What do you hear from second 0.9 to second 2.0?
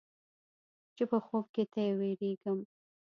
چې په خوب کې تې